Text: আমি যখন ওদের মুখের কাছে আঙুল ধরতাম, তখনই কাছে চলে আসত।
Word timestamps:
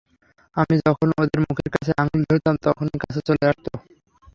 আমি 0.57 0.75
যখন 0.81 1.07
ওদের 1.17 1.39
মুখের 1.43 1.69
কাছে 1.75 1.91
আঙুল 2.01 2.21
ধরতাম, 2.29 2.55
তখনই 2.65 2.97
কাছে 3.03 3.19
চলে 3.27 3.43
আসত। 3.47 3.65